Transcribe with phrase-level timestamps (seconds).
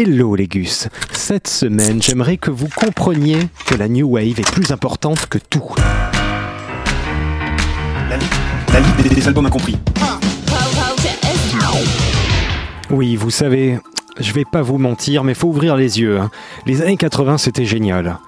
[0.00, 0.86] Hello les gus.
[1.12, 5.74] Cette semaine, j'aimerais que vous compreniez que la New Wave est plus importante que tout.
[8.08, 8.24] La, li-
[8.72, 9.76] la liste des, des albums incompris.
[12.90, 13.80] Oui, vous savez,
[14.20, 16.20] je vais pas vous mentir, mais faut ouvrir les yeux.
[16.20, 16.30] hein.
[16.64, 18.18] Les années 80, c'était génial.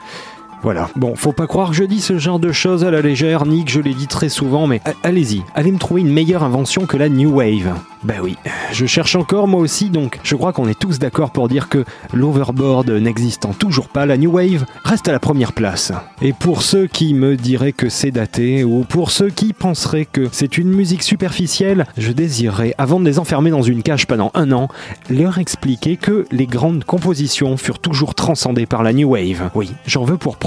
[0.63, 0.91] Voilà.
[0.97, 3.65] Bon, faut pas croire que je dis ce genre de choses à la légère, ni
[3.65, 6.97] que je l'ai dit très souvent, mais allez-y, allez me trouver une meilleure invention que
[6.97, 7.75] la New Wave.
[8.03, 8.37] Bah oui,
[8.73, 11.85] je cherche encore moi aussi, donc je crois qu'on est tous d'accord pour dire que
[12.15, 15.93] l'overboard n'existant toujours pas, la New Wave reste à la première place.
[16.23, 20.29] Et pour ceux qui me diraient que c'est daté, ou pour ceux qui penseraient que
[20.33, 24.51] c'est une musique superficielle, je désirerais, avant de les enfermer dans une cage pendant un
[24.53, 24.69] an,
[25.11, 29.51] leur expliquer que les grandes compositions furent toujours transcendées par la New Wave.
[29.55, 30.39] Oui, j'en veux pour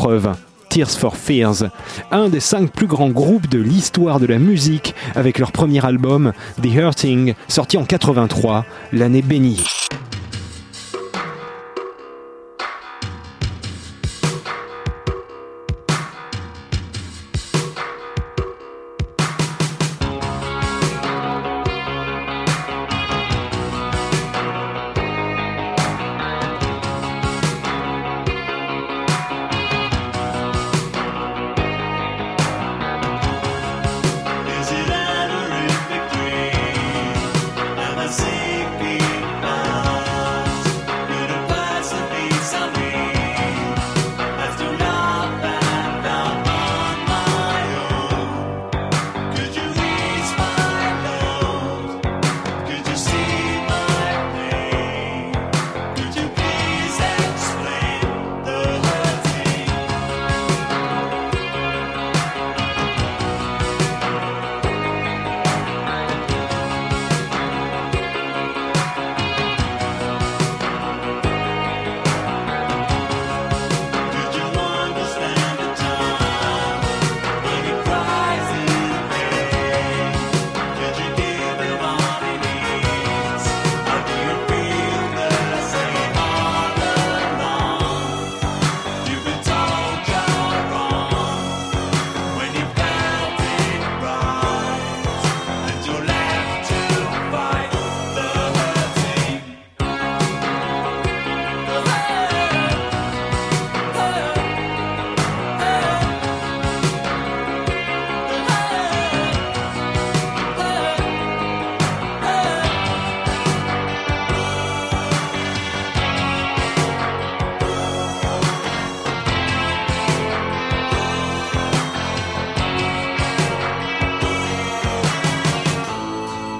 [0.69, 1.65] Tears for Fears,
[2.11, 6.33] un des cinq plus grands groupes de l'histoire de la musique, avec leur premier album,
[6.61, 9.63] The Hurting, sorti en 83, l'année bénie.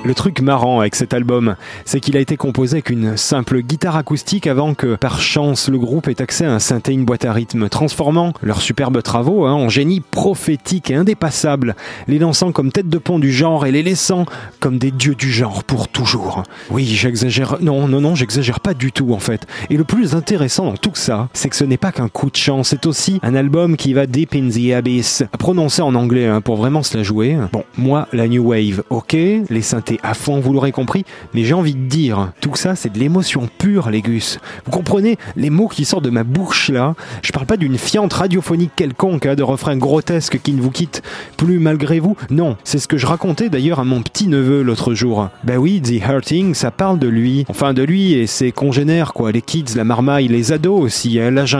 [0.05, 1.55] Le truc marrant avec cet album,
[1.85, 5.79] c'est qu'il a été composé avec une simple guitare acoustique avant que, par chance, le
[5.79, 9.53] groupe ait accès à un synthé une boîte à rythme, transformant leurs superbes travaux hein,
[9.53, 11.77] en génie prophétique et indépassable,
[12.09, 14.25] les lançant comme tête de pont du genre et les laissant
[14.59, 16.43] comme des dieux du genre pour toujours.
[16.69, 17.59] Oui, j'exagère.
[17.61, 19.47] Non, non, non, j'exagère pas du tout en fait.
[19.69, 22.35] Et le plus intéressant dans tout ça, c'est que ce n'est pas qu'un coup de
[22.35, 26.27] chance, c'est aussi un album qui va deep in the abyss, à prononcer en anglais
[26.27, 27.37] hein, pour vraiment se la jouer.
[27.53, 31.53] Bon, moi, la New Wave, ok, les synthés à fond, vous l'aurez compris, mais j'ai
[31.53, 34.39] envie de dire, tout ça c'est de l'émotion pure, les gus.
[34.65, 38.13] Vous comprenez les mots qui sortent de ma bouche là Je parle pas d'une fiente
[38.13, 41.01] radiophonique quelconque, hein, de refrain grotesque qui ne vous quitte
[41.37, 42.17] plus malgré vous.
[42.29, 45.29] Non, c'est ce que je racontais d'ailleurs à mon petit neveu l'autre jour.
[45.43, 47.45] Bah oui, The Hurting, ça parle de lui.
[47.47, 51.31] Enfin de lui et ses congénères quoi, les kids, la marmaille, les ados aussi, hein,
[51.31, 51.53] l'âge.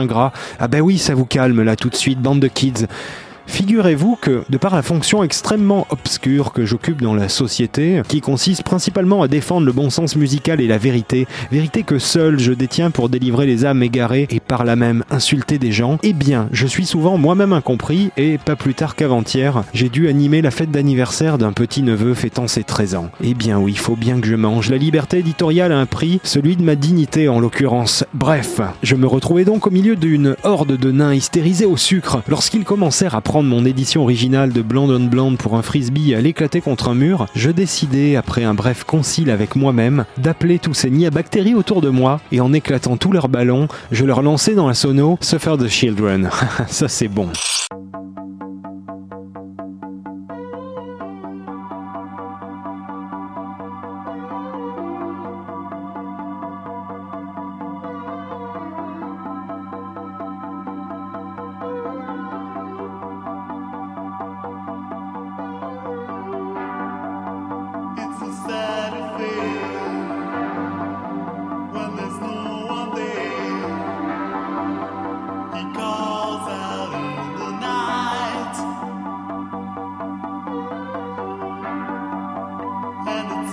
[0.58, 2.86] Ah bah oui, ça vous calme là tout de suite, bande de kids.
[3.46, 8.62] Figurez-vous que, de par la fonction extrêmement obscure que j'occupe dans la société, qui consiste
[8.62, 12.90] principalement à défendre le bon sens musical et la vérité, vérité que seul je détiens
[12.90, 16.66] pour délivrer les âmes égarées et par là même insulter des gens, eh bien, je
[16.66, 21.38] suis souvent moi-même incompris et, pas plus tard qu'avant-hier, j'ai dû animer la fête d'anniversaire
[21.38, 23.10] d'un petit neveu fêtant ses 13 ans.
[23.22, 24.70] Eh bien oui, il faut bien que je mange.
[24.70, 28.04] La liberté éditoriale a un prix, celui de ma dignité en l'occurrence.
[28.14, 32.64] Bref, je me retrouvais donc au milieu d'une horde de nains hystérisés au sucre lorsqu'ils
[32.64, 36.60] commencèrent à mon édition originale de Blonde on Blonde pour un frisbee et à l'éclater
[36.60, 41.06] contre un mur, je décidai, après un bref concile avec moi-même, d'appeler tous ces nids
[41.06, 44.68] à bactéries autour de moi et en éclatant tous leurs ballons, je leur lançai dans
[44.68, 46.30] la sono Suffer the Children.
[46.68, 47.28] Ça c'est bon.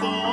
[0.02, 0.31] for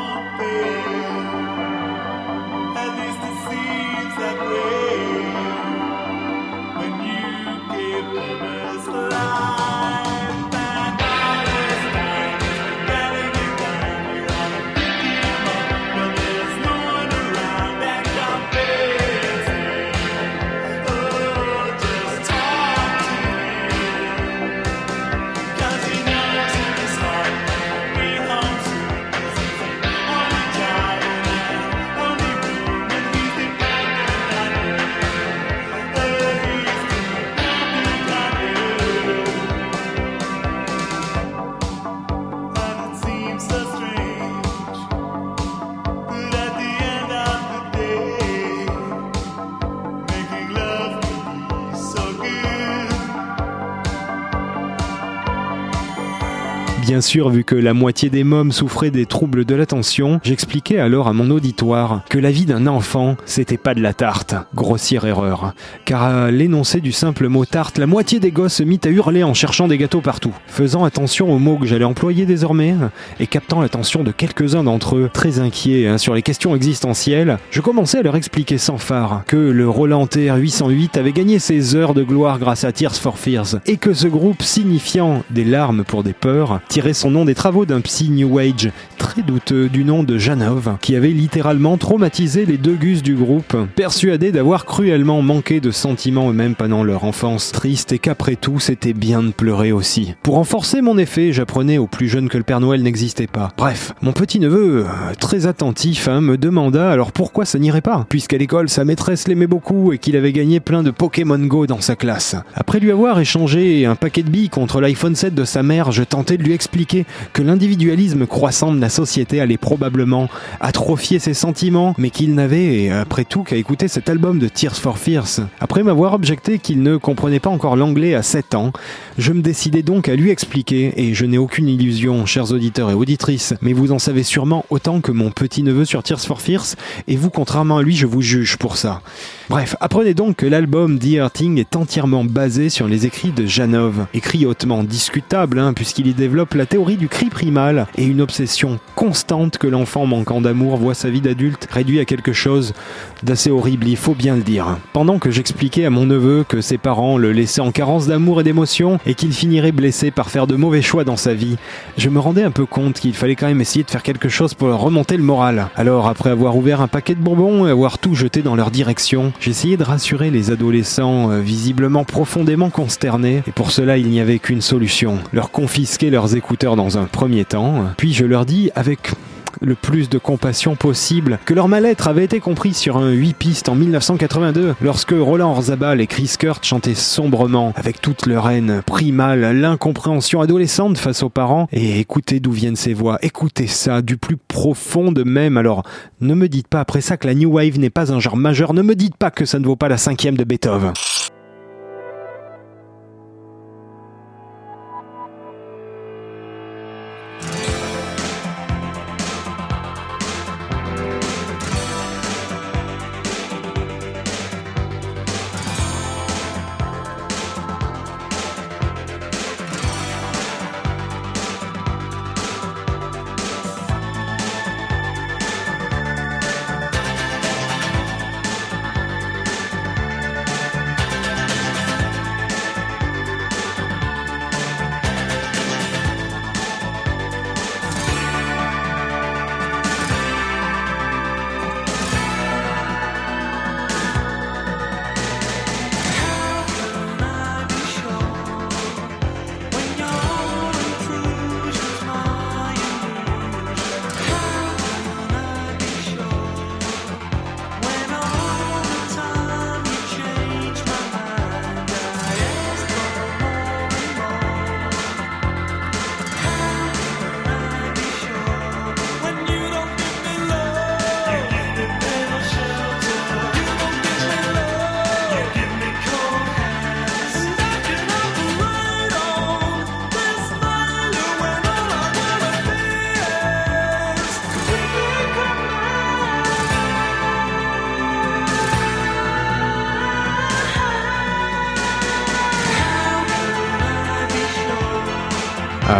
[56.83, 61.09] Bien sûr, vu que la moitié des mômes souffraient des troubles de l'attention, j'expliquais alors
[61.09, 64.35] à mon auditoire que la vie d'un enfant, c'était pas de la tarte.
[64.55, 65.55] Grossière erreur.
[65.85, 69.23] Car à l'énoncé du simple mot tarte, la moitié des gosses se mit à hurler
[69.23, 70.33] en cherchant des gâteaux partout.
[70.47, 72.75] Faisant attention aux mots que j'allais employer désormais,
[73.21, 77.61] et captant l'attention de quelques-uns d'entre eux, très inquiets hein, sur les questions existentielles, je
[77.61, 82.03] commençais à leur expliquer sans phare que le Roland TR-808 avait gagné ses heures de
[82.03, 86.15] gloire grâce à Tears for Fears, et que ce groupe signifiant des larmes pour des
[86.15, 90.19] peurs tirait son nom des travaux d'un psy New Age très douteux du nom de
[90.19, 95.71] Janov, qui avait littéralement traumatisé les deux gus du groupe, persuadés d'avoir cruellement manqué de
[95.71, 100.15] sentiments eux-mêmes pendant leur enfance triste et qu'après tout c'était bien de pleurer aussi.
[100.23, 103.51] Pour renforcer mon effet, j'apprenais aux plus jeunes que le Père Noël n'existait pas.
[103.57, 108.37] Bref, mon petit-neveu, euh, très attentif, hein, me demanda alors pourquoi ça n'irait pas, puisqu'à
[108.37, 111.97] l'école sa maîtresse l'aimait beaucoup et qu'il avait gagné plein de Pokémon Go dans sa
[111.97, 112.37] classe.
[112.55, 116.03] Après lui avoir échangé un paquet de billes contre l'iPhone 7 de sa mère, je
[116.03, 120.29] tentais de lui expliquer que l'individualisme croissant de la société allait probablement
[120.59, 124.99] atrophier ses sentiments, mais qu'il n'avait, après tout, qu'à écouter cet album de Tears for
[124.99, 125.47] Fears.
[125.61, 128.73] Après m'avoir objecté qu'il ne comprenait pas encore l'anglais à 7 ans,
[129.19, 132.95] je me décidai donc à lui expliquer, et je n'ai aucune illusion, chers auditeurs et
[132.95, 136.75] auditrices, mais vous en savez sûrement autant que mon petit-neveu sur Tears for Fears,
[137.07, 139.01] et vous, contrairement à lui, je vous juge pour ça.
[139.51, 144.05] Bref, apprenez donc que l'album The Hurting est entièrement basé sur les écrits de Janov,
[144.13, 148.79] écrits hautement discutables, hein, puisqu'il y développe la théorie du cri primal et une obsession
[148.95, 152.75] constante que l'enfant manquant d'amour voit sa vie d'adulte réduit à quelque chose
[153.23, 154.77] d'assez horrible, il faut bien le dire.
[154.93, 158.45] Pendant que j'expliquais à mon neveu que ses parents le laissaient en carence d'amour et
[158.45, 161.57] d'émotion et qu'il finirait blessé par faire de mauvais choix dans sa vie,
[161.97, 164.53] je me rendais un peu compte qu'il fallait quand même essayer de faire quelque chose
[164.53, 165.69] pour remonter le moral.
[165.75, 169.33] Alors, après avoir ouvert un paquet de bonbons et avoir tout jeté dans leur direction,
[169.41, 174.39] j'essayais de rassurer les adolescents euh, visiblement profondément consternés, et pour cela il n'y avait
[174.39, 179.13] qu'une solution, leur confisquer leurs écouteurs dans un premier temps, puis je leur dis avec
[179.61, 183.69] le plus de compassion possible, que leur mal-être avait été compris sur un 8 pistes
[183.69, 189.59] en 1982, lorsque Roland Orzabal et Chris Kurt chantaient sombrement, avec toute leur haine primale,
[189.61, 194.37] l'incompréhension adolescente face aux parents, et écoutez d'où viennent ces voix, écoutez ça, du plus
[194.37, 195.83] profond de même, alors
[196.21, 198.75] ne me dites pas après ça que la New Wave n'est pas un genre majeur,
[198.75, 200.93] ne me dites pas que ça ne vaut pas la cinquième de Beethoven.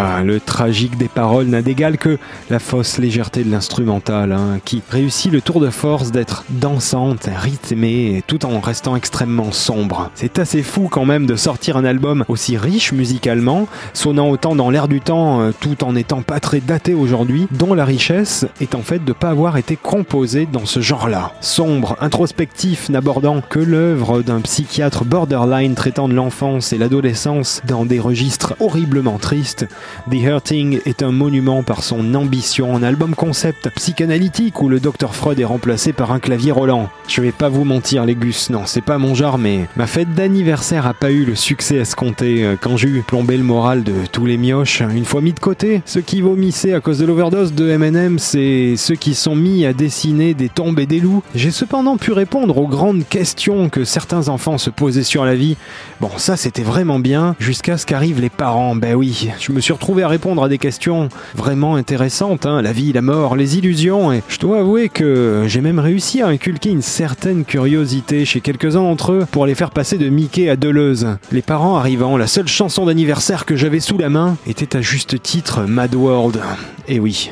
[0.01, 2.19] Ah, le tragique des paroles n'a d'égal que
[2.51, 8.23] la fausse légèreté de l'instrumental, hein, qui réussit le tour de force d'être dansante, rythmée,
[8.29, 10.13] tout en restant extrêmement sombre.
[10.15, 14.71] C'est assez fou quand même de sortir un album aussi riche musicalement, sonnant autant dans
[14.71, 18.77] l'air du temps, euh, tout en étant pas très daté aujourd'hui, dont la richesse est
[18.77, 21.33] en fait de pas avoir été composé dans ce genre-là.
[21.41, 27.99] Sombre, introspectif, n'abordant que l'œuvre d'un psychiatre borderline traitant de l'enfance et l'adolescence dans des
[27.99, 29.67] registres horriblement tristes,
[30.11, 35.15] The Hurting est un monument par son ambition, un album concept psychanalytique où le Dr
[35.15, 36.89] Freud est remplacé par un clavier Roland.
[37.09, 40.15] Je vais pas vous mentir les gus, non, c'est pas mon genre, mais ma fête
[40.15, 43.95] d'anniversaire a pas eu le succès escompté euh, quand j'ai eu plombé le moral de
[44.11, 44.81] tous les mioches.
[44.81, 48.75] Une fois mis de côté, ceux qui vomissaient à cause de l'overdose de M&M, c'est
[48.77, 51.23] ceux qui sont mis à dessiner des tombes et des loups.
[51.35, 55.57] J'ai cependant pu répondre aux grandes questions que certains enfants se posaient sur la vie.
[56.01, 58.75] Bon, ça c'était vraiment bien, jusqu'à ce qu'arrivent les parents.
[58.75, 62.63] Ben oui, je me suis suis retrouvé à répondre à des questions vraiment intéressantes, hein,
[62.63, 66.29] la vie, la mort, les illusions, et je dois avouer que j'ai même réussi à
[66.29, 70.57] inculquer une certaine curiosité chez quelques-uns d'entre eux pour les faire passer de Mickey à
[70.57, 71.19] Deleuze.
[71.33, 75.23] Les parents arrivant, la seule chanson d'anniversaire que j'avais sous la main était à juste
[75.23, 76.41] titre Mad World.
[76.87, 77.31] Et oui.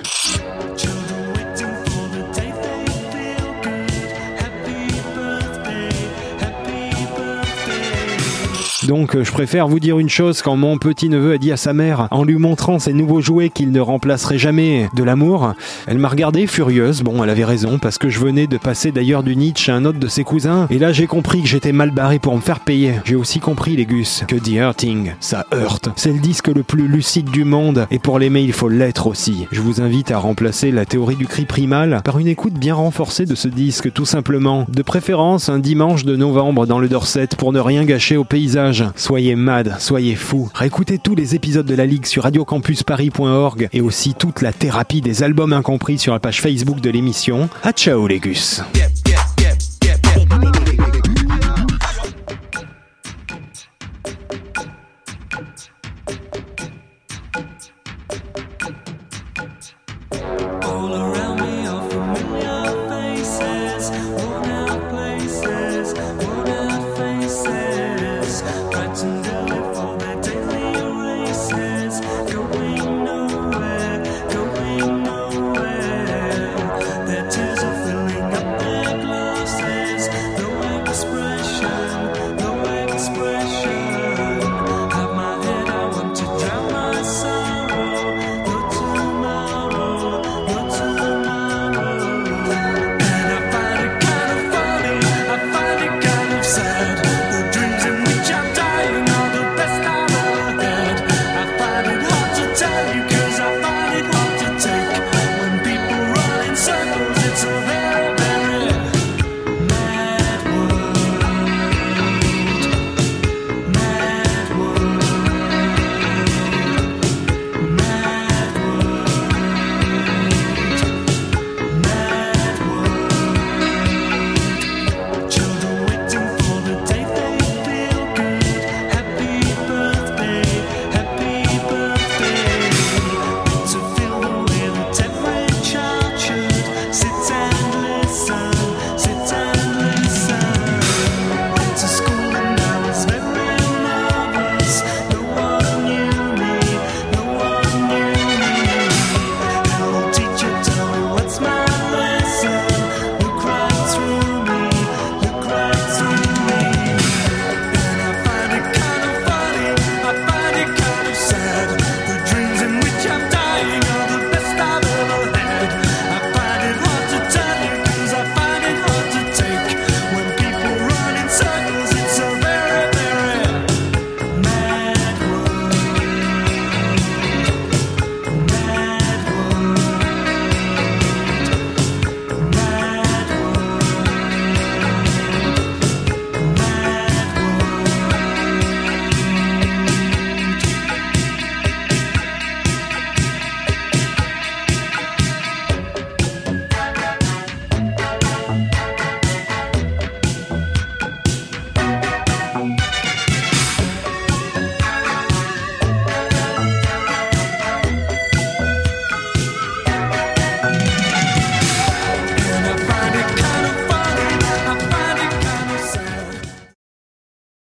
[8.86, 11.72] Donc euh, je préfère vous dire une chose quand mon petit-neveu a dit à sa
[11.72, 15.54] mère, en lui montrant ses nouveaux jouets qu'il ne remplacerait jamais de l'amour,
[15.88, 19.24] elle m'a regardé furieuse, bon elle avait raison, parce que je venais de passer d'ailleurs
[19.24, 21.90] du Nietzsche à un autre de ses cousins, et là j'ai compris que j'étais mal
[21.90, 22.94] barré pour me faire payer.
[23.04, 25.88] J'ai aussi compris les gus, que The Hurting, ça heurte.
[25.96, 29.46] C'est le disque le plus lucide du monde, et pour l'aimer il faut l'être aussi.
[29.50, 33.26] Je vous invite à remplacer la théorie du cri primal par une écoute bien renforcée
[33.26, 34.64] de ce disque, tout simplement.
[34.68, 38.75] De préférence un dimanche de novembre dans le Dorset pour ne rien gâcher au paysage.
[38.96, 40.48] Soyez mad, soyez fous.
[40.54, 45.22] Réécoutez tous les épisodes de la Ligue sur radiocampusparis.org et aussi toute la thérapie des
[45.22, 47.48] albums incompris sur la page Facebook de l'émission.
[47.62, 48.62] À ciao les gus.